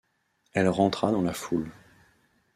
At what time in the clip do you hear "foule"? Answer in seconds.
1.31-1.71